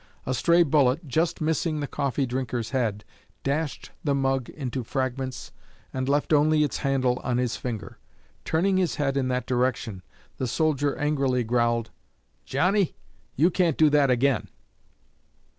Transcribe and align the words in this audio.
A 0.25 0.33
stray 0.33 0.63
bullet, 0.63 1.07
just 1.07 1.41
missing 1.41 1.79
the 1.79 1.85
coffee 1.85 2.25
drinker's 2.25 2.71
head, 2.71 3.05
dashed 3.43 3.91
the 4.03 4.15
mug 4.15 4.49
into 4.49 4.83
fragments 4.83 5.51
and 5.93 6.09
left 6.09 6.33
only 6.33 6.63
its 6.63 6.77
handle 6.77 7.19
on 7.23 7.37
his 7.37 7.55
finger. 7.55 7.99
Turning 8.43 8.77
his 8.77 8.95
head 8.95 9.15
in 9.15 9.27
that 9.27 9.45
direction, 9.45 10.01
the 10.37 10.47
soldier 10.47 10.95
angrily 10.95 11.43
growled, 11.43 11.91
"Johnny, 12.45 12.95
you 13.35 13.51
can't 13.51 13.77
do 13.77 13.91
that 13.91 14.09
again!" 14.09 14.47